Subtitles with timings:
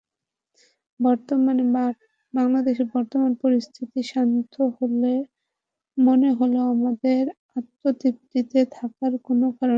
[2.33, 4.53] বাংলাদেশের বর্তমান পরিস্থিতি শান্ত
[5.97, 7.23] মনে হলেও আমাদের
[7.57, 9.69] আত্মতৃপ্তিতে থাকার কোনো কারণ নেই।